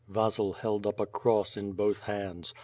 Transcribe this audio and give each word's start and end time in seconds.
Vasil 0.09 0.53
held 0.55 0.87
up 0.87 0.99
a 0.99 1.05
cross 1.05 1.55
in 1.55 1.73
both 1.73 1.99
hands. 1.99 2.55